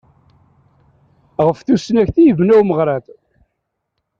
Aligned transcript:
Ɣef 1.45 1.59
tusnakt 1.61 2.15
i 2.21 2.23
yebna 2.25 2.53
umeɣrad. 2.59 3.05